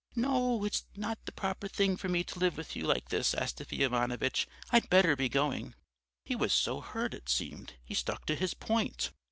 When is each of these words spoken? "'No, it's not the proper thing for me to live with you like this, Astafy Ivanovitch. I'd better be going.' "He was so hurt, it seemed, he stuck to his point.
"'No, 0.15 0.63
it's 0.63 0.83
not 0.95 1.23
the 1.25 1.31
proper 1.31 1.67
thing 1.67 1.95
for 1.95 2.09
me 2.09 2.23
to 2.23 2.39
live 2.39 2.57
with 2.57 2.75
you 2.75 2.87
like 2.87 3.09
this, 3.09 3.35
Astafy 3.35 3.81
Ivanovitch. 3.83 4.47
I'd 4.71 4.89
better 4.89 5.15
be 5.15 5.29
going.' 5.29 5.75
"He 6.25 6.35
was 6.35 6.53
so 6.53 6.81
hurt, 6.81 7.13
it 7.13 7.29
seemed, 7.29 7.75
he 7.83 7.93
stuck 7.93 8.25
to 8.25 8.35
his 8.35 8.55
point. 8.55 9.11